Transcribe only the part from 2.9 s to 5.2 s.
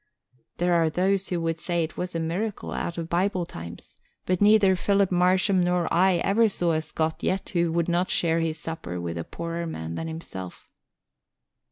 of Bible times, but neither Philip